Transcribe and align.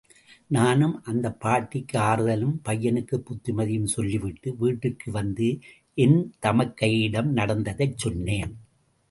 நானும் 0.49 1.03
அந்தப் 1.03 1.39
பாட்டிக்கு 1.39 1.99
ஆறுதலும், 1.99 2.55
பையனுக்கு 2.65 3.17
புத்திமதியும் 3.19 3.87
சொல்லிவிட்டு 3.87 4.55
வீட்டிற்கு 4.57 5.11
வந்து 5.11 5.49
என் 5.97 6.19
தமக்கையிடம் 6.41 7.31
நடந்ததைச் 7.31 7.97
சொன்னேன். 7.97 8.51